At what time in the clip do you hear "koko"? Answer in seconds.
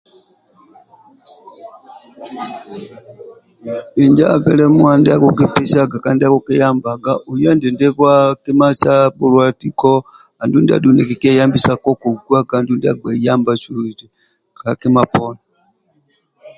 11.83-12.07